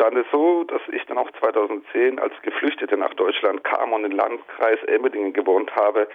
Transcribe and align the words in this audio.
stand 0.00 0.16
es 0.16 0.26
so, 0.32 0.64
dass 0.64 0.80
ich 0.92 1.04
dann 1.06 1.18
auch 1.18 1.30
2010 1.40 2.18
als 2.18 2.32
Geflüchtete 2.40 2.96
nach 2.96 3.12
Deutschland 3.14 3.62
kam 3.64 3.92
und 3.92 4.04
im 4.04 4.12
Landkreis 4.12 4.82
Emmendingen 4.84 5.34
gewohnt 5.34 5.70
habe. 5.76 6.08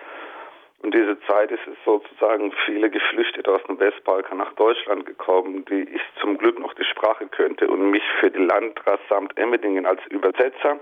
Und 0.82 0.94
diese 0.94 1.20
Zeit 1.28 1.52
ist 1.52 1.66
es 1.68 1.78
sozusagen 1.86 2.52
viele 2.66 2.90
Geflüchtete 2.90 3.52
aus 3.52 3.62
dem 3.68 3.80
Westbalkan 3.80 4.40
nach 4.40 4.54
Deutschland 4.54 5.06
gekommen, 5.06 5.66
die 5.66 5.84
ich 5.84 6.02
zum 6.20 6.38
Glück 6.40 6.58
noch 6.58 6.74
die 6.74 6.84
Sprache 6.84 7.28
könnte 7.28 7.68
und 7.68 7.92
mich 7.92 8.04
für 8.20 8.32
die 8.32 8.44
Landratsamt 8.44 9.38
Emmendingen 9.38 9.86
als 9.86 10.02
Übersetzer 10.10 10.80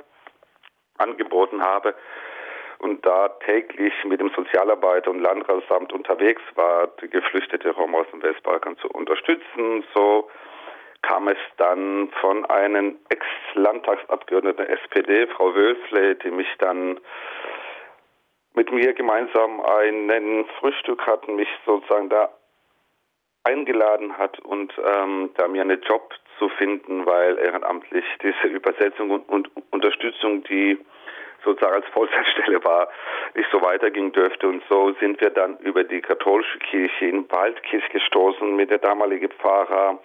angeboten 0.97 1.61
habe 1.61 1.95
und 2.79 3.05
da 3.05 3.29
täglich 3.45 3.93
mit 4.05 4.21
dem 4.21 4.29
Sozialarbeiter 4.29 5.11
und 5.11 5.20
Landratsamt 5.20 5.91
unterwegs 5.91 6.41
war, 6.55 6.88
die 7.01 7.09
geflüchtete 7.09 7.71
Roma 7.71 7.99
aus 7.99 8.07
dem 8.11 8.23
Westbalkan 8.23 8.77
zu 8.77 8.88
unterstützen. 8.89 9.83
So 9.93 10.29
kam 11.04 11.27
es 11.27 11.38
dann 11.57 12.09
von 12.21 12.45
einem 12.45 12.97
Ex-Landtagsabgeordneten 13.09 14.66
der 14.66 14.81
SPD, 14.81 15.27
Frau 15.27 15.53
Wölfle, 15.53 16.16
die 16.16 16.31
mich 16.31 16.48
dann 16.57 16.99
mit 18.55 18.71
mir 18.71 18.94
gemeinsam 18.94 19.61
einen 19.61 20.45
Frühstück 20.59 21.05
hatten, 21.05 21.35
mich 21.35 21.49
sozusagen 21.66 22.09
da 22.09 22.30
eingeladen 23.44 24.17
hat 24.17 24.39
und 24.39 24.73
ähm, 24.77 25.31
da 25.35 25.47
mir 25.47 25.61
einen 25.61 25.81
Job 25.81 26.13
zu 26.39 26.49
finden, 26.49 27.05
weil 27.05 27.38
ehrenamtlich 27.38 28.05
diese 28.22 28.47
Übersetzung 28.47 29.11
und, 29.11 29.27
und 29.30 29.52
Unterstützung, 29.72 30.44
die 30.44 30.80
sozusagen 31.44 31.75
als 31.75 31.88
Vollzeitstelle 31.88 32.63
war, 32.63 32.88
nicht 33.35 33.49
so 33.52 33.61
weiterging 33.61 34.13
dürfte. 34.13 34.47
Und 34.47 34.63
so 34.70 34.94
sind 35.02 35.20
wir 35.20 35.30
dann 35.30 35.58
über 35.58 35.83
die 35.83 35.99
katholische 36.02 36.59
Kirche 36.59 37.05
in 37.05 37.30
Waldkirch 37.30 37.89
gestoßen 37.89 38.55
mit 38.55 38.70
der 38.70 38.80
damalige 38.80 39.27
Pfarrer 39.27 39.99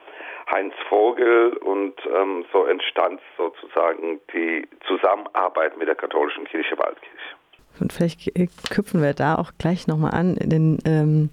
Heinz 0.50 0.74
Vogel 0.88 1.56
und 1.58 1.94
ähm, 2.14 2.44
so 2.52 2.64
entstand 2.64 3.20
sozusagen 3.36 4.20
die 4.32 4.66
Zusammenarbeit 4.86 5.76
mit 5.76 5.88
der 5.88 5.94
katholischen 5.94 6.44
Kirche 6.44 6.78
Waldkirch. 6.78 7.36
Und 7.80 7.92
vielleicht 7.92 8.32
knüpfen 8.70 9.02
wir 9.02 9.14
da 9.14 9.36
auch 9.36 9.52
gleich 9.58 9.86
nochmal 9.86 10.12
an, 10.12 10.34
denn 10.36 10.78
ähm, 10.84 11.30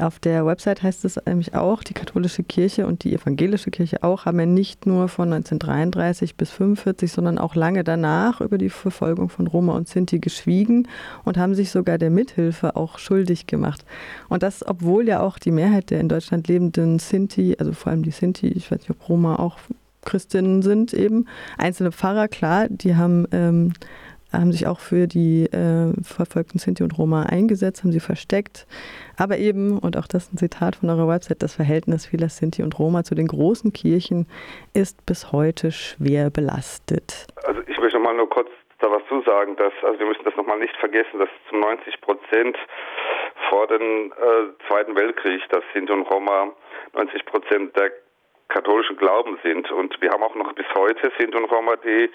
auf 0.00 0.18
der 0.18 0.46
Website 0.46 0.82
heißt 0.82 1.04
es 1.04 1.18
nämlich 1.26 1.54
auch, 1.54 1.82
die 1.82 1.92
katholische 1.92 2.42
Kirche 2.42 2.86
und 2.86 3.04
die 3.04 3.14
evangelische 3.14 3.70
Kirche 3.70 4.02
auch 4.02 4.24
haben 4.24 4.40
ja 4.40 4.46
nicht 4.46 4.86
nur 4.86 5.08
von 5.08 5.32
1933 5.32 6.34
bis 6.36 6.50
1945, 6.50 7.12
sondern 7.12 7.38
auch 7.38 7.54
lange 7.54 7.84
danach 7.84 8.40
über 8.40 8.56
die 8.56 8.70
Verfolgung 8.70 9.28
von 9.28 9.46
Roma 9.46 9.74
und 9.74 9.88
Sinti 9.88 10.18
geschwiegen 10.18 10.88
und 11.24 11.36
haben 11.36 11.54
sich 11.54 11.70
sogar 11.70 11.98
der 11.98 12.10
Mithilfe 12.10 12.74
auch 12.74 12.98
schuldig 12.98 13.46
gemacht. 13.46 13.84
Und 14.28 14.42
das, 14.42 14.66
obwohl 14.66 15.06
ja 15.06 15.20
auch 15.20 15.38
die 15.38 15.50
Mehrheit 15.50 15.90
der 15.90 16.00
in 16.00 16.08
Deutschland 16.08 16.48
lebenden 16.48 16.98
Sinti, 16.98 17.56
also 17.58 17.72
vor 17.72 17.92
allem 17.92 18.02
die 18.02 18.12
Sinti, 18.12 18.48
ich 18.48 18.70
weiß 18.70 18.80
nicht, 18.80 18.90
ob 18.90 19.08
Roma 19.08 19.36
auch 19.36 19.58
Christinnen 20.04 20.62
sind 20.62 20.92
eben, 20.94 21.26
einzelne 21.58 21.92
Pfarrer, 21.92 22.28
klar, 22.28 22.66
die 22.68 22.96
haben 22.96 23.26
ähm, 23.30 23.72
haben 24.32 24.52
sich 24.52 24.66
auch 24.66 24.80
für 24.80 25.06
die 25.06 25.44
äh, 25.46 25.92
verfolgten 26.02 26.58
Sinti 26.58 26.82
und 26.82 26.96
Roma 26.98 27.24
eingesetzt, 27.24 27.82
haben 27.82 27.92
sie 27.92 28.00
versteckt. 28.00 28.66
Aber 29.18 29.38
eben, 29.38 29.78
und 29.78 29.96
auch 29.96 30.06
das 30.06 30.24
ist 30.24 30.34
ein 30.34 30.38
Zitat 30.38 30.76
von 30.76 30.90
eurer 30.90 31.08
Website, 31.08 31.42
das 31.42 31.54
Verhältnis 31.54 32.06
vieler 32.06 32.28
Sinti 32.28 32.62
und 32.62 32.78
Roma 32.78 33.04
zu 33.04 33.14
den 33.14 33.26
großen 33.26 33.72
Kirchen 33.72 34.26
ist 34.74 35.04
bis 35.06 35.32
heute 35.32 35.72
schwer 35.72 36.30
belastet. 36.30 37.26
Also 37.44 37.60
ich 37.66 37.78
möchte 37.78 37.98
mal 37.98 38.14
nur 38.14 38.28
kurz 38.28 38.48
da 38.80 38.90
was 38.90 39.02
zu 39.08 39.22
sagen, 39.22 39.56
dass, 39.56 39.72
also 39.82 39.98
wir 39.98 40.06
müssen 40.06 40.24
das 40.24 40.34
nochmal 40.36 40.58
nicht 40.58 40.76
vergessen, 40.76 41.20
dass 41.20 41.28
zu 41.48 41.56
90 41.56 42.00
Prozent 42.00 42.58
vor 43.48 43.68
dem 43.68 44.12
äh, 44.12 44.66
Zweiten 44.68 44.96
Weltkrieg, 44.96 45.40
dass 45.50 45.62
Sinti 45.72 45.92
und 45.92 46.02
Roma 46.02 46.52
90 46.94 47.24
Prozent 47.24 47.76
der 47.76 47.92
katholischen 48.52 48.96
Glauben 48.96 49.38
sind. 49.42 49.70
Und 49.70 50.00
wir 50.00 50.10
haben 50.10 50.22
auch 50.22 50.34
noch 50.34 50.52
bis 50.52 50.66
heute 50.76 51.10
Sinti 51.18 51.36
und 51.36 51.50
Roma, 51.50 51.76
die, 51.76 52.10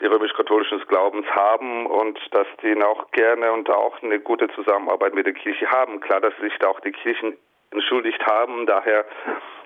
die 0.00 0.06
römisch-katholischen 0.06 0.80
Glaubens 0.88 1.26
haben 1.30 1.86
und 1.86 2.18
dass 2.32 2.46
die 2.62 2.80
auch 2.82 3.10
gerne 3.12 3.52
und 3.52 3.70
auch 3.70 4.02
eine 4.02 4.20
gute 4.20 4.48
Zusammenarbeit 4.50 5.14
mit 5.14 5.26
der 5.26 5.34
Kirche 5.34 5.70
haben. 5.70 6.00
Klar, 6.00 6.20
dass 6.20 6.36
sich 6.40 6.52
da 6.58 6.68
auch 6.68 6.80
die 6.80 6.92
Kirchen 6.92 7.36
entschuldigt 7.70 8.24
haben. 8.26 8.66
Daher 8.66 9.04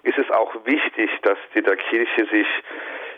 ist 0.03 0.19
es 0.19 0.31
auch 0.31 0.55
wichtig, 0.65 1.11
dass 1.23 1.39
die 1.55 1.63
der 1.63 1.77
Kirche 1.77 2.27
sich 2.27 2.47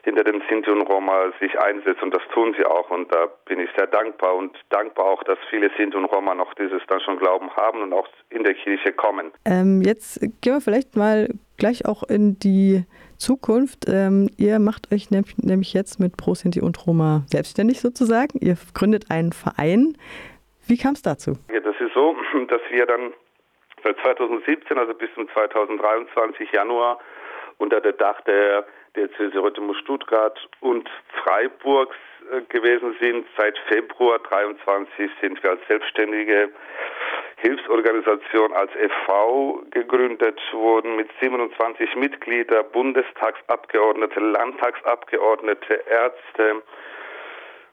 hinter 0.04 0.22
dem 0.22 0.42
Sinti 0.48 0.70
und 0.70 0.82
Roma 0.82 1.32
sich 1.41 1.59
einsetzt 1.59 2.03
und 2.03 2.15
das 2.15 2.22
tun 2.32 2.54
sie 2.56 2.65
auch 2.65 2.91
und 2.91 3.12
da 3.12 3.26
bin 3.47 3.59
ich 3.59 3.70
sehr 3.76 3.87
dankbar 3.87 4.34
und 4.37 4.56
dankbar 4.69 5.06
auch, 5.06 5.22
dass 5.25 5.38
viele 5.50 5.70
Sinti 5.76 5.97
und 5.97 6.04
Roma 6.04 6.34
noch 6.34 6.53
dieses 6.54 6.82
dann 6.88 7.00
schon 7.00 7.19
Glauben 7.19 7.50
haben 7.56 7.82
und 7.82 7.92
auch 7.92 8.06
in 8.28 8.44
der 8.44 8.54
Kirche 8.54 8.93
kommen. 8.93 9.32
Ähm, 9.47 9.82
jetzt 9.82 10.20
gehen 10.20 10.54
wir 10.54 10.60
vielleicht 10.60 10.94
mal 10.97 11.28
gleich 11.56 11.87
auch 11.87 12.03
in 12.03 12.38
die 12.38 12.84
Zukunft. 13.16 13.87
Ähm, 13.88 14.28
ihr 14.37 14.59
macht 14.59 14.93
euch 14.93 15.10
nämlich 15.10 15.72
jetzt 15.72 15.98
mit 15.98 16.16
Pro 16.19 16.34
Sinti 16.34 16.60
und 16.60 16.87
Roma 16.87 17.22
selbstständig 17.26 17.81
sozusagen. 17.81 18.38
Ihr 18.41 18.56
gründet 18.75 19.10
einen 19.10 19.32
Verein. 19.32 19.97
Wie 20.66 20.76
kam 20.76 20.93
es 20.93 21.03
dazu? 21.03 21.32
Ja, 21.50 21.60
das 21.60 21.76
ist 21.81 21.94
so, 21.94 22.14
dass 22.48 22.60
wir 22.70 22.84
dann 22.84 23.14
seit 23.82 23.97
2017, 24.00 24.78
also 24.78 24.94
bis 24.94 25.09
zum 25.14 25.28
2023 25.31 26.53
Januar, 26.53 26.98
unter 27.59 27.81
der 27.81 27.93
Dach 27.93 28.20
der 28.22 28.66
Diözese 28.97 29.43
Röttemus 29.43 29.77
Stuttgart 29.78 30.38
und 30.60 30.88
Freiburgs 31.22 31.97
äh, 32.31 32.43
gewesen 32.43 32.97
sind. 33.00 33.27
Seit 33.37 33.59
Februar 33.69 34.19
23 34.21 35.10
sind 35.21 35.43
wir 35.43 35.50
als 35.50 35.60
selbstständige 35.69 36.50
Hilfsorganisation 37.37 38.53
als 38.55 38.71
FV 38.72 39.65
gegründet 39.71 40.41
wurden 40.53 40.97
mit 40.97 41.10
27 41.21 41.94
Mitgliedern, 41.97 42.65
Bundestagsabgeordnete, 42.72 44.21
Landtagsabgeordnete, 44.21 45.75
Ärzte, 45.91 46.62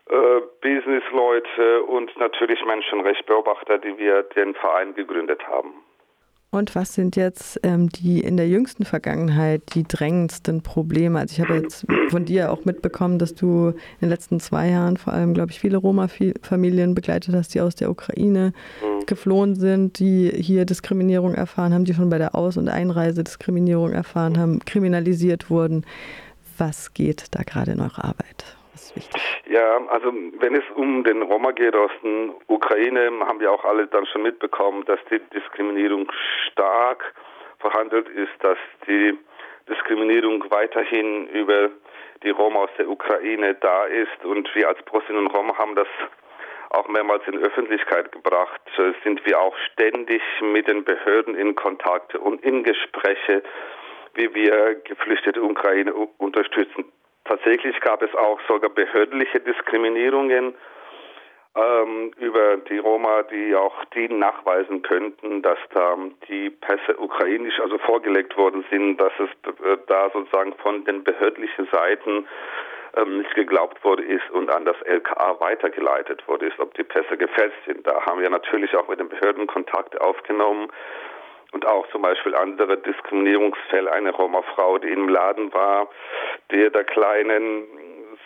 äh, 0.09 0.41
Businessleute 0.61 1.83
und 1.83 2.17
natürlich 2.17 2.65
Menschenrechtsbeobachter, 2.65 3.77
die 3.77 3.97
wir 3.97 4.23
den 4.23 4.55
Verein 4.55 4.93
gegründet 4.95 5.47
haben. 5.47 5.73
Und 6.53 6.75
was 6.75 6.93
sind 6.93 7.15
jetzt 7.15 7.61
ähm, 7.63 7.87
die 7.87 8.19
in 8.19 8.35
der 8.35 8.49
jüngsten 8.49 8.83
Vergangenheit 8.83 9.61
die 9.73 9.83
drängendsten 9.83 10.61
Probleme? 10.61 11.17
Also 11.17 11.31
ich 11.31 11.39
habe 11.39 11.57
jetzt 11.57 11.85
von 12.09 12.25
dir 12.25 12.51
auch 12.51 12.65
mitbekommen, 12.65 13.19
dass 13.19 13.33
du 13.33 13.69
in 13.69 13.75
den 14.01 14.09
letzten 14.09 14.41
zwei 14.41 14.69
Jahren 14.69 14.97
vor 14.97 15.13
allem, 15.13 15.33
glaube 15.33 15.51
ich, 15.51 15.61
viele 15.61 15.77
Roma-Familien 15.77 16.93
begleitet 16.93 17.33
hast, 17.33 17.53
die 17.53 17.61
aus 17.61 17.75
der 17.75 17.89
Ukraine 17.89 18.51
mhm. 18.81 19.05
geflohen 19.05 19.55
sind, 19.55 19.99
die 19.99 20.29
hier 20.29 20.65
Diskriminierung 20.65 21.35
erfahren 21.35 21.73
haben, 21.73 21.85
die 21.85 21.93
schon 21.93 22.09
bei 22.09 22.17
der 22.17 22.35
Aus- 22.35 22.57
und 22.57 22.67
Einreise 22.67 23.23
Diskriminierung 23.23 23.93
erfahren 23.93 24.37
haben, 24.37 24.59
kriminalisiert 24.59 25.49
wurden. 25.49 25.85
Was 26.57 26.93
geht 26.93 27.27
da 27.31 27.43
gerade 27.43 27.71
in 27.71 27.79
eurer 27.79 28.03
Arbeit? 28.03 28.57
Ist 28.81 28.95
wichtig. 28.95 29.43
Ja, 29.47 29.79
also 29.87 30.13
wenn 30.13 30.55
es 30.55 30.63
um 30.75 31.03
den 31.03 31.21
Roma 31.21 31.51
geht 31.51 31.75
aus 31.75 31.91
der 32.03 32.29
Ukraine, 32.47 33.11
haben 33.27 33.39
wir 33.39 33.51
auch 33.51 33.63
alle 33.65 33.87
dann 33.87 34.05
schon 34.07 34.23
mitbekommen, 34.23 34.83
dass 34.85 34.99
die 35.09 35.19
Diskriminierung 35.33 36.11
stark 36.51 37.13
verhandelt 37.59 38.09
ist, 38.09 38.31
dass 38.39 38.57
die 38.87 39.17
Diskriminierung 39.69 40.43
weiterhin 40.49 41.27
über 41.27 41.69
die 42.23 42.31
Roma 42.31 42.61
aus 42.61 42.69
der 42.77 42.89
Ukraine 42.89 43.55
da 43.55 43.85
ist 43.85 44.25
und 44.25 44.53
wir 44.55 44.67
als 44.67 44.81
Prostin 44.83 45.17
und 45.17 45.27
Roma 45.27 45.57
haben 45.57 45.75
das 45.75 45.87
auch 46.71 46.87
mehrmals 46.87 47.23
in 47.27 47.37
Öffentlichkeit 47.37 48.11
gebracht, 48.11 48.61
sind 49.03 49.25
wir 49.25 49.39
auch 49.39 49.55
ständig 49.73 50.21
mit 50.41 50.67
den 50.67 50.85
Behörden 50.85 51.35
in 51.35 51.55
Kontakt 51.55 52.15
und 52.15 52.43
in 52.45 52.63
Gespräche, 52.63 53.43
wie 54.13 54.33
wir 54.33 54.75
geflüchtete 54.75 55.41
Ukraine 55.41 55.93
unterstützen 55.93 56.85
Tatsächlich 57.31 57.79
gab 57.79 58.01
es 58.01 58.13
auch 58.13 58.41
sogar 58.45 58.69
behördliche 58.69 59.39
Diskriminierungen 59.39 60.53
ähm, 61.55 62.11
über 62.17 62.57
die 62.57 62.77
Roma, 62.77 63.23
die 63.23 63.55
auch 63.55 63.85
die 63.95 64.09
nachweisen 64.09 64.81
könnten, 64.81 65.41
dass 65.41 65.57
da 65.73 65.95
die 66.27 66.49
Pässe 66.49 66.97
ukrainisch 66.97 67.57
also 67.61 67.77
vorgelegt 67.77 68.35
worden 68.35 68.65
sind, 68.69 68.97
dass 68.97 69.13
es 69.17 69.29
äh, 69.63 69.77
da 69.87 70.09
sozusagen 70.09 70.53
von 70.55 70.83
den 70.83 71.05
behördlichen 71.05 71.69
Seiten 71.71 72.27
nicht 73.05 73.33
geglaubt 73.35 73.81
wurde 73.85 74.03
ist 74.03 74.29
und 74.31 74.53
an 74.53 74.65
das 74.65 74.75
LKA 74.81 75.39
weitergeleitet 75.39 76.27
wurde 76.27 76.47
ist, 76.47 76.59
ob 76.59 76.73
die 76.73 76.83
Pässe 76.83 77.15
gefälscht 77.15 77.63
sind. 77.65 77.87
Da 77.87 78.05
haben 78.05 78.19
wir 78.19 78.29
natürlich 78.29 78.75
auch 78.75 78.89
mit 78.89 78.99
den 78.99 79.07
Behörden 79.07 79.47
Kontakte 79.47 80.01
aufgenommen 80.01 80.67
und 81.51 81.65
auch 81.67 81.87
zum 81.91 82.01
Beispiel 82.01 82.35
andere 82.35 82.77
Diskriminierungsfälle. 82.77 83.91
Eine 83.91 84.11
Roma-Frau, 84.11 84.77
die 84.79 84.89
im 84.89 85.09
Laden 85.09 85.53
war, 85.53 85.89
der 86.51 86.69
der 86.69 86.83
kleinen 86.83 87.63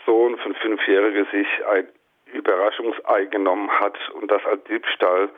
Sohn 0.06 0.38
von 0.38 0.54
Fünfjährige 0.56 1.26
sich 1.32 1.48
ein 1.68 1.88
Überraschungsei 2.34 3.26
genommen 3.26 3.70
hat 3.80 3.98
und 4.14 4.30
das 4.30 4.46
als 4.46 4.64
Diebstahl 4.66 5.30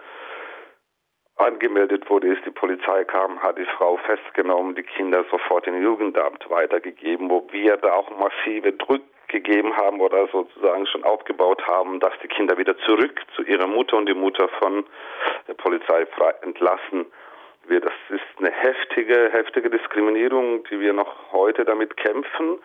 angemeldet 1.37 2.09
wurde, 2.09 2.33
ist 2.33 2.43
die 2.45 2.51
Polizei 2.51 3.03
kam, 3.03 3.41
hat 3.41 3.57
die 3.57 3.65
Frau 3.65 3.97
festgenommen, 3.97 4.73
die 4.75 4.83
Kinder 4.83 5.23
sofort 5.29 5.67
in 5.67 5.73
den 5.73 5.83
Jugendamt 5.83 6.49
weitergegeben, 6.49 7.29
wo 7.29 7.47
wir 7.51 7.77
da 7.77 7.93
auch 7.93 8.09
massive 8.17 8.73
Druck 8.73 9.03
gegeben 9.27 9.75
haben 9.75 9.99
oder 9.99 10.27
sozusagen 10.29 10.87
schon 10.87 11.03
aufgebaut 11.03 11.61
haben, 11.67 11.99
dass 11.99 12.13
die 12.23 12.27
Kinder 12.27 12.57
wieder 12.57 12.77
zurück 12.79 13.21
zu 13.35 13.43
ihrer 13.43 13.67
Mutter 13.67 13.97
und 13.97 14.07
die 14.07 14.15
Mutter 14.15 14.47
von 14.59 14.85
der 15.47 15.53
Polizei 15.53 16.05
frei 16.07 16.33
entlassen 16.41 17.05
wir, 17.69 17.81
das 17.81 17.93
ist 18.09 18.21
eine 18.39 18.51
heftige, 18.51 19.29
heftige 19.31 19.69
Diskriminierung, 19.69 20.63
die 20.65 20.79
wir 20.79 20.93
noch 20.93 21.31
heute 21.31 21.65
damit 21.65 21.95
kämpfen. 21.97 22.59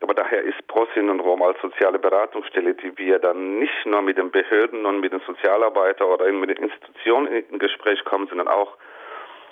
Aber 0.00 0.14
daher 0.14 0.42
ist 0.42 0.66
ProSin 0.66 1.08
und 1.10 1.20
Roma 1.20 1.46
als 1.46 1.60
soziale 1.60 1.98
Beratungsstelle, 1.98 2.74
die 2.74 2.96
wir 2.98 3.20
dann 3.20 3.60
nicht 3.60 3.86
nur 3.86 4.02
mit 4.02 4.18
den 4.18 4.30
Behörden 4.30 4.84
und 4.84 5.00
mit 5.00 5.12
den 5.12 5.20
Sozialarbeitern 5.20 6.08
oder 6.08 6.30
mit 6.32 6.50
den 6.50 6.64
Institutionen 6.64 7.32
in 7.32 7.58
Gespräch 7.58 8.04
kommen, 8.04 8.26
sondern 8.26 8.48
auch 8.48 8.76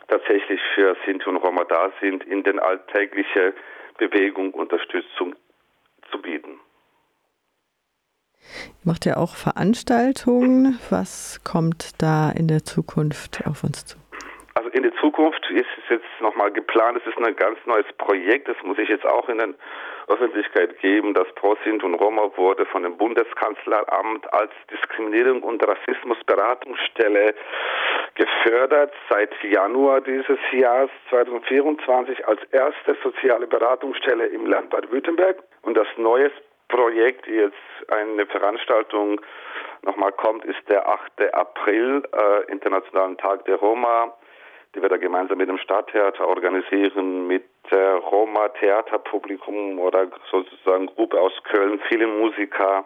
tatsächlich 0.08 0.61
für 0.75 0.97
Sinti 1.06 1.29
und 1.29 1.37
Roma 1.37 1.64
da 1.64 1.93
sind, 2.00 2.25
in 2.25 2.43
den 2.43 2.58
alltägliche 2.58 3.55
Bewegung 3.99 4.52
Unterstützung 4.52 5.37
zu 6.11 6.20
bieten. 6.20 6.58
Ihr 8.41 8.87
macht 8.93 9.06
ja 9.06 9.19
auch 9.19 9.37
Veranstaltungen. 9.37 10.81
Was 10.91 11.44
kommt 11.44 12.02
da 12.02 12.31
in 12.31 12.49
der 12.49 12.64
Zukunft 12.64 13.47
auf 13.47 13.62
uns 13.62 13.87
zu? 13.87 13.99
In 14.72 14.82
der 14.82 14.94
Zukunft 14.96 15.50
ist 15.50 15.67
es 15.78 15.88
jetzt 15.88 16.20
nochmal 16.20 16.52
geplant, 16.52 16.99
es 16.99 17.06
ist 17.06 17.19
ein 17.19 17.34
ganz 17.34 17.58
neues 17.67 17.87
Projekt, 17.99 18.49
das 18.49 18.56
muss 18.62 18.78
ich 18.78 18.88
jetzt 18.88 19.06
auch 19.06 19.28
in 19.28 19.38
der 19.38 19.49
Öffentlichkeit 20.06 20.78
geben. 20.78 21.14
Das 21.14 21.26
ProSint 21.34 21.82
und 21.82 21.94
Roma 21.94 22.31
wurde 22.37 22.67
von 22.67 22.82
dem 22.82 22.96
Bundeskanzleramt 22.96 24.32
als 24.32 24.52
Diskriminierung 24.70 25.43
und 25.43 25.67
Rassismusberatungsstelle 25.67 27.34
gefördert 28.14 28.93
seit 29.08 29.32
Januar 29.43 30.00
dieses 30.02 30.38
Jahres 30.52 30.90
2024 31.11 32.26
als 32.26 32.40
erste 32.52 32.96
soziale 33.02 33.46
Beratungsstelle 33.46 34.26
im 34.26 34.46
Land 34.46 34.70
Baden-Württemberg. 34.70 35.43
Und 35.62 35.76
das 35.76 35.88
neue 35.96 36.31
Projekt, 36.69 37.26
jetzt 37.26 37.56
eine 37.88 38.26
Veranstaltung 38.26 39.20
nochmal 39.82 40.12
kommt, 40.12 40.44
ist 40.44 40.61
der 40.69 40.88
8. 40.88 41.34
April, 41.34 42.02
äh, 42.12 42.52
Internationalen 42.52 43.16
Tag 43.16 43.44
der 43.46 43.56
Roma 43.56 44.14
die 44.75 44.82
wir 44.82 44.88
da 44.88 44.96
gemeinsam 44.96 45.38
mit 45.38 45.49
dem 45.49 45.58
Stadttheater 45.58 46.26
organisieren, 46.26 47.26
mit 47.26 47.44
der 47.70 47.94
Roma 47.96 48.49
Theaterpublikum 48.49 49.78
oder 49.78 50.06
sozusagen 50.31 50.87
Gruppe 50.87 51.20
aus 51.20 51.32
Köln, 51.44 51.81
viele 51.88 52.06
Musiker 52.06 52.84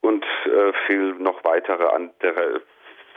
und 0.00 0.24
äh, 0.46 0.72
viel 0.86 1.14
noch 1.14 1.44
weitere 1.44 1.84
andere 1.84 2.62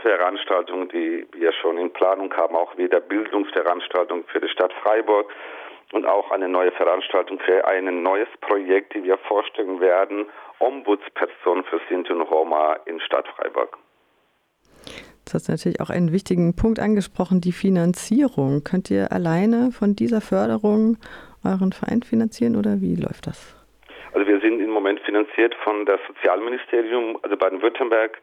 Veranstaltungen, 0.01 0.89
die 0.89 1.25
wir 1.31 1.51
schon 1.53 1.77
in 1.77 1.91
Planung 1.91 2.31
haben, 2.35 2.55
auch 2.55 2.77
wieder 2.77 2.99
Bildungsveranstaltungen 2.99 4.25
für 4.25 4.39
die 4.39 4.49
Stadt 4.49 4.73
Freiburg 4.83 5.31
und 5.93 6.05
auch 6.05 6.31
eine 6.31 6.49
neue 6.49 6.71
Veranstaltung 6.71 7.39
für 7.39 7.65
ein 7.67 8.03
neues 8.03 8.27
Projekt, 8.41 8.93
die 8.93 9.03
wir 9.03 9.17
vorstellen 9.17 9.79
werden, 9.79 10.27
Ombudsperson 10.59 11.63
für 11.63 11.79
Sinti 11.89 12.11
und 12.13 12.21
Roma 12.21 12.77
in 12.85 12.99
Stadt 12.99 13.27
Freiburg. 13.29 13.77
Du 15.25 15.33
hast 15.33 15.49
natürlich 15.49 15.81
auch 15.81 15.89
einen 15.89 16.11
wichtigen 16.11 16.55
Punkt 16.55 16.79
angesprochen, 16.79 17.41
die 17.41 17.51
Finanzierung. 17.51 18.63
Könnt 18.63 18.91
ihr 18.91 19.11
alleine 19.11 19.71
von 19.71 19.95
dieser 19.95 20.21
Förderung 20.21 20.97
euren 21.43 21.71
Verein 21.71 22.03
finanzieren 22.03 22.55
oder 22.55 22.79
wie 22.81 22.95
läuft 22.95 23.25
das? 23.25 23.55
Also 24.13 24.27
wir 24.27 24.39
sind 24.39 24.61
im 24.61 24.69
Moment 24.69 24.99
finanziert 25.01 25.55
von 25.63 25.85
das 25.85 25.99
Sozialministerium, 26.07 27.17
also 27.23 27.35
Baden-Württemberg, 27.35 28.17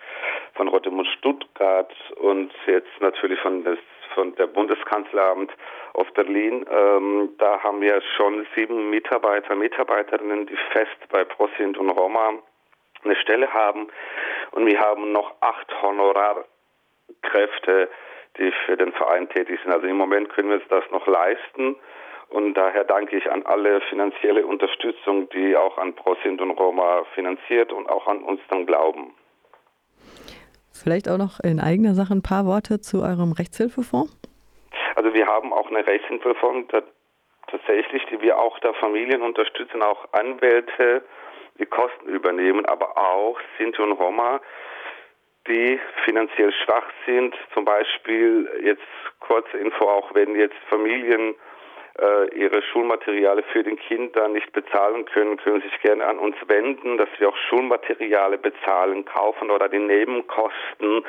von 0.54 0.68
Rotemund 0.68 1.08
Stuttgart 1.18 1.92
und 2.16 2.52
jetzt 2.66 3.00
natürlich 3.00 3.38
von, 3.40 3.64
das, 3.64 3.78
von 4.14 4.34
der 4.36 4.46
Bundeskanzleramt 4.46 5.50
aus 5.94 6.06
Berlin. 6.14 6.64
Ähm, 6.70 7.30
da 7.38 7.60
haben 7.62 7.80
wir 7.80 8.00
schon 8.16 8.46
sieben 8.56 8.90
Mitarbeiter, 8.90 9.56
Mitarbeiterinnen, 9.56 10.46
die 10.46 10.56
fest 10.72 10.96
bei 11.10 11.24
ProSint 11.24 11.76
und 11.76 11.90
Roma 11.90 12.38
eine 13.04 13.16
Stelle 13.16 13.52
haben. 13.52 13.88
Und 14.52 14.66
wir 14.66 14.78
haben 14.78 15.12
noch 15.12 15.34
acht 15.40 15.70
Honorar 15.82 16.44
Kräfte, 17.22 17.88
die 18.38 18.52
für 18.66 18.76
den 18.76 18.92
Verein 18.92 19.28
tätig 19.28 19.60
sind. 19.62 19.72
Also 19.72 19.86
im 19.86 19.96
Moment 19.96 20.28
können 20.30 20.48
wir 20.48 20.56
uns 20.56 20.68
das 20.68 20.84
noch 20.90 21.06
leisten. 21.06 21.76
Und 22.30 22.54
daher 22.54 22.84
danke 22.84 23.16
ich 23.16 23.30
an 23.30 23.44
alle 23.44 23.82
finanzielle 23.82 24.46
Unterstützung, 24.46 25.28
die 25.30 25.54
auch 25.54 25.76
an 25.76 25.94
ProSint 25.94 26.40
und 26.40 26.52
Roma 26.52 27.04
finanziert 27.14 27.72
und 27.72 27.88
auch 27.90 28.06
an 28.06 28.22
uns 28.22 28.40
dann 28.48 28.64
glauben. 28.64 29.14
Vielleicht 30.72 31.10
auch 31.10 31.18
noch 31.18 31.40
in 31.40 31.60
eigener 31.60 31.94
Sache 31.94 32.14
ein 32.14 32.22
paar 32.22 32.46
Worte 32.46 32.80
zu 32.80 33.02
eurem 33.02 33.32
Rechtshilfefonds? 33.32 34.16
Also 34.96 35.12
wir 35.12 35.26
haben 35.26 35.52
auch 35.52 35.68
eine 35.68 35.86
Rechtshilfefonds 35.86 36.72
tatsächlich, 37.48 38.02
die 38.10 38.20
wir 38.22 38.38
auch 38.38 38.58
da 38.60 38.72
Familien 38.74 39.22
unterstützen, 39.22 39.82
auch 39.82 40.08
Anwälte, 40.12 41.04
die 41.58 41.66
Kosten 41.66 42.08
übernehmen, 42.08 42.64
aber 42.64 42.96
auch 42.96 43.38
Sinti 43.58 43.82
und 43.82 43.92
Roma 43.92 44.40
die 45.48 45.80
finanziell 46.04 46.52
schwach 46.64 46.86
sind. 47.06 47.34
Zum 47.54 47.64
Beispiel 47.64 48.48
jetzt 48.62 48.82
kurze 49.20 49.58
Info 49.58 49.84
auch, 49.88 50.14
wenn 50.14 50.34
jetzt 50.36 50.56
Familien 50.68 51.34
äh, 51.98 52.34
ihre 52.34 52.62
Schulmaterialien 52.62 53.44
für 53.52 53.62
den 53.62 53.76
Kinder 53.76 54.28
nicht 54.28 54.52
bezahlen 54.52 55.04
können, 55.06 55.36
können 55.36 55.60
sich 55.60 55.80
gerne 55.82 56.06
an 56.06 56.18
uns 56.18 56.36
wenden, 56.46 56.96
dass 56.96 57.08
wir 57.18 57.28
auch 57.28 57.36
Schulmaterialien 57.48 58.40
bezahlen, 58.40 59.04
kaufen 59.04 59.50
oder 59.50 59.68
die 59.68 59.78
Nebenkosten, 59.78 61.04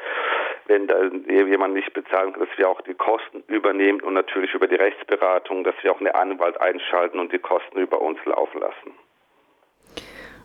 wenn 0.65 0.87
da 0.87 1.03
jemand 1.27 1.75
nicht 1.75 1.93
bezahlen 1.93 2.33
kann, 2.33 2.45
dass 2.47 2.57
wir 2.57 2.67
auch 2.67 2.81
die 2.81 2.95
Kosten 2.95 3.43
übernehmen 3.47 4.01
und 4.01 4.13
natürlich 4.13 4.53
über 4.53 4.67
die 4.67 4.75
Rechtsberatung, 4.75 5.63
dass 5.63 5.75
wir 5.83 5.91
auch 5.91 5.99
eine 5.99 6.15
Anwalt 6.15 6.59
einschalten 6.59 7.19
und 7.19 7.31
die 7.31 7.39
Kosten 7.39 7.79
über 7.79 8.01
uns 8.01 8.19
laufen 8.25 8.59
lassen. 8.59 9.02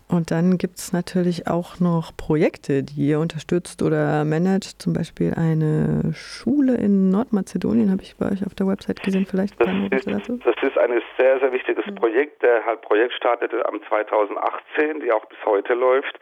Und 0.09 0.31
dann 0.31 0.57
gibt 0.57 0.79
es 0.79 0.91
natürlich 0.91 1.47
auch 1.47 1.79
noch 1.79 2.17
Projekte, 2.17 2.81
die 2.81 3.09
ihr 3.09 3.19
unterstützt 3.19 3.83
oder 3.83 4.25
managt. 4.25 4.81
Zum 4.81 4.93
Beispiel 4.93 5.35
eine 5.35 6.13
Schule 6.13 6.75
in 6.75 7.09
Nordmazedonien, 7.09 7.91
habe 7.91 8.01
ich 8.01 8.15
bei 8.17 8.31
euch 8.31 8.43
auf 8.43 8.55
der 8.55 8.67
Website 8.67 9.03
gesehen. 9.03 9.27
Vielleicht 9.27 9.59
das 9.61 9.69
ist? 9.69 10.29
Das 10.43 10.55
ist 10.63 10.77
ein 10.79 10.99
sehr, 11.19 11.39
sehr 11.39 11.51
wichtiges 11.51 11.85
mhm. 11.85 11.95
Projekt. 11.95 12.41
Der 12.41 12.65
halt 12.65 12.81
Projekt 12.81 13.13
startete 13.13 13.63
am 13.67 13.79
2018, 13.87 15.01
die 15.01 15.11
auch 15.11 15.25
bis 15.25 15.37
heute 15.45 15.75
läuft. 15.75 16.19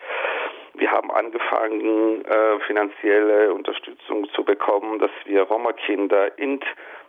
Wir 0.77 0.91
haben 0.91 1.09
angefangen, 1.12 2.24
äh, 2.24 2.59
finanzielle 2.68 3.51
Unterstützung 3.51 4.29
zu 4.33 4.44
bekommen, 4.44 5.00
dass 5.00 5.12
wir 5.25 5.41
Roma-Kinder 5.41 6.38
in 6.38 6.59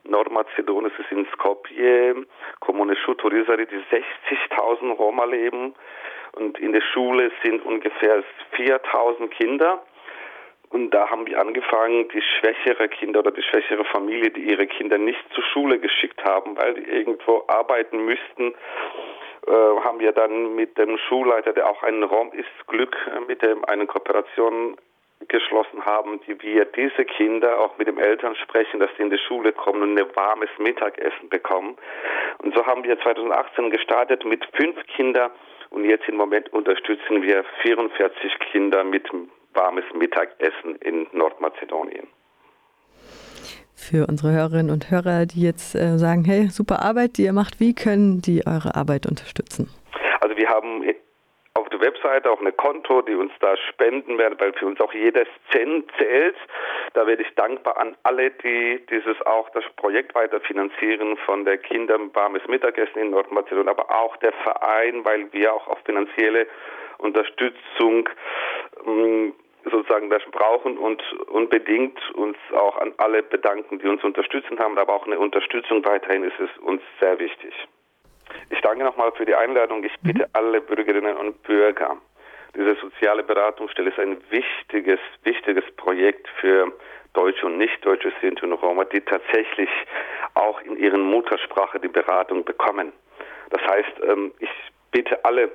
Nordmazedonien, 0.05 0.91
es 0.91 1.05
ist 1.05 1.13
in 1.13 1.27
Skopje, 1.35 2.27
Kommune 2.61 2.97
Schuturizari, 2.97 3.67
die 3.67 3.83
60.000 3.95 4.93
Roma 4.97 5.25
leben, 5.25 5.75
und 6.33 6.59
in 6.59 6.73
der 6.73 6.81
Schule 6.81 7.31
sind 7.43 7.65
ungefähr 7.65 8.23
4000 8.53 9.31
Kinder. 9.33 9.83
Und 10.71 10.91
da 10.91 11.09
haben 11.11 11.27
wir 11.27 11.41
angefangen, 11.41 12.09
die 12.09 12.23
schwächere 12.23 12.89
Kinder 12.89 13.21
oder 13.21 13.31
die 13.31 13.43
schwächere 13.43 13.85
Familie, 13.87 14.31
die 14.31 14.43
ihre 14.51 14.67
Kinder 14.67 14.99
nicht 14.99 15.23
zur 15.35 15.43
Schule 15.45 15.79
geschickt 15.79 16.23
haben, 16.25 16.57
weil 16.59 16.75
die 16.75 16.91
irgendwo 16.91 17.45
arbeiten 17.49 18.05
müssten, 18.05 18.55
haben 19.55 20.01
wir 20.01 20.13
dann 20.13 20.55
mit 20.55 20.77
dem 20.79 20.99
Schulleiter, 20.99 21.53
der 21.53 21.69
auch 21.69 21.83
ein 21.83 22.03
Rom 22.03 22.33
ist, 22.33 22.67
Glück, 22.67 22.97
äh, 23.15 23.21
mit 23.21 23.43
dem 23.43 23.65
eine 23.65 23.87
Kooperation 23.87 24.77
geschlossen 25.27 25.85
haben, 25.85 26.21
die 26.27 26.41
wir 26.43 26.65
diese 26.65 27.05
Kinder 27.05 27.59
auch 27.59 27.77
mit 27.77 27.89
den 27.89 27.99
Eltern 27.99 28.37
sprechen, 28.37 28.79
dass 28.79 28.91
sie 28.97 29.03
in 29.03 29.11
die 29.11 29.19
Schule 29.19 29.53
kommen 29.53 29.83
und 29.83 29.99
ein 29.99 30.17
warmes 30.17 30.51
Mittagessen 30.59 31.29
bekommen. 31.29 31.77
Und 32.39 32.55
so 32.55 32.65
haben 32.65 32.85
wir 32.85 32.99
2018 33.01 33.71
gestartet 33.71 34.25
mit 34.25 34.45
fünf 34.55 34.81
Kindern 34.87 35.33
und 35.71 35.85
jetzt 35.85 36.09
im 36.09 36.17
Moment 36.17 36.53
unterstützen 36.53 37.23
wir 37.23 37.45
44 37.63 38.39
Kinder 38.53 38.85
mit 38.85 39.09
warmes 39.55 39.85
Mittagessen 39.93 40.77
in 40.77 41.07
Nordmazedonien. 41.13 42.07
Für 43.89 44.07
unsere 44.07 44.33
Hörerinnen 44.33 44.71
und 44.71 44.91
Hörer, 44.91 45.25
die 45.25 45.41
jetzt 45.41 45.75
äh, 45.75 45.97
sagen, 45.97 46.23
hey, 46.27 46.49
super 46.49 46.83
Arbeit, 46.83 47.17
die 47.17 47.23
ihr 47.23 47.33
macht, 47.33 47.59
wie 47.59 47.75
können 47.75 48.21
die 48.21 48.43
eure 48.47 48.75
Arbeit 48.75 49.07
unterstützen? 49.07 49.71
Also 50.21 50.37
wir 50.37 50.47
haben 50.47 50.85
auf 51.55 51.71
der 51.71 51.81
Webseite 51.81 52.31
auch 52.31 52.41
eine 52.41 52.53
Konto, 52.53 53.01
die 53.01 53.15
uns 53.15 53.33
da 53.41 53.57
spenden 53.57 54.19
werden, 54.19 54.39
weil 54.39 54.53
für 54.53 54.67
uns 54.67 54.79
auch 54.83 54.93
jeder 54.93 55.25
Cent 55.51 55.91
zählt. 55.97 56.37
Da 56.93 57.07
werde 57.07 57.23
ich 57.23 57.35
dankbar 57.35 57.79
an 57.79 57.97
alle, 58.03 58.31
die 58.31 58.85
dieses 58.91 59.17
auch 59.25 59.49
das 59.51 59.65
Projekt 59.77 60.15
weiterfinanzieren 60.15 61.17
von 61.25 61.47
der 61.47 61.57
Kinder 61.57 61.99
warmes 62.13 62.47
Mittagessen 62.47 62.99
in 62.99 63.11
Nordmazedonien, 63.11 63.71
aber 63.71 63.91
auch 63.91 64.19
der 64.19 64.35
Verein, 64.45 65.03
weil 65.07 65.33
wir 65.33 65.55
auch 65.55 65.67
auf 65.67 65.79
finanzielle 65.87 66.47
Unterstützung 66.99 68.07
ähm, 68.87 69.33
sozusagen 69.65 70.11
das 70.11 70.23
brauchen 70.31 70.79
und 70.79 71.03
unbedingt 71.29 71.99
uns 72.15 72.37
auch 72.53 72.77
an 72.79 72.95
alle 72.99 73.23
bedanken, 73.23 73.79
die 73.79 73.87
uns 73.87 74.03
unterstützen 74.05 74.59
haben, 74.59 74.79
aber 74.79 74.95
auch 74.95 75.07
eine 75.07 75.19
Unterstützung 75.19 75.85
weiterhin 75.85 76.25
ist 76.25 76.39
es 76.41 76.51
uns 76.63 76.83
sehr 77.01 77.19
wichtig. 77.19 77.53
Ich 78.51 78.61
danke 78.61 78.85
nochmal 78.85 79.13
für 79.13 79.25
die 79.25 79.35
Einladung. 79.35 79.83
Ich 79.85 79.95
bitte 80.03 80.21
mhm. 80.21 80.31
alle 80.33 80.61
Bürgerinnen 80.61 81.17
und 81.17 81.43
Bürger, 81.43 81.97
diese 82.57 82.75
soziale 82.77 83.23
Beratungsstelle 83.23 83.91
ist 83.91 83.99
ein 83.99 84.19
wichtiges, 84.31 84.99
wichtiges 85.23 85.65
Projekt 85.77 86.29
für 86.41 86.73
Deutsche 87.13 87.47
und 87.47 87.59
Nicht-Deutsche 87.59 88.13
Sinti 88.21 88.45
und 88.45 88.53
Roma, 88.55 88.85
die 88.85 89.01
tatsächlich 89.01 89.69
auch 90.35 90.61
in 90.63 90.77
ihren 90.77 91.03
Muttersprache 91.03 91.79
die 91.79 91.89
Beratung 91.89 92.45
bekommen. 92.45 92.93
Das 93.51 93.63
heißt, 93.63 94.01
ähm, 94.07 94.33
ich 94.39 94.51
bitte 94.91 95.25
alle, 95.25 95.51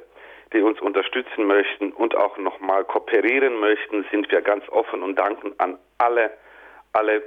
die 0.54 0.62
uns 0.62 0.80
unterstützen 0.80 1.46
möchten 1.46 1.92
und 1.92 2.16
auch 2.16 2.38
nochmal 2.38 2.84
kooperieren 2.86 3.60
möchten, 3.60 4.06
sind 4.12 4.32
wir 4.32 4.42
ganz 4.42 4.68
offen 4.70 5.02
und 5.04 5.18
danken 5.18 5.54
an 5.58 5.78
alle, 5.98 6.32
alle 6.94 7.24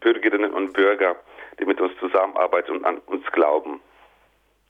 Bürgerinnen 0.00 0.52
und 0.52 0.72
Bürger, 0.72 1.16
die 1.58 1.64
mit 1.64 1.80
uns 1.80 1.92
zusammenarbeiten 1.98 2.72
und 2.72 2.84
an 2.84 2.98
uns 3.06 3.24
glauben. 3.32 3.80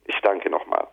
Ich 0.07 0.21
danke 0.21 0.51
nochmal. 0.51 0.89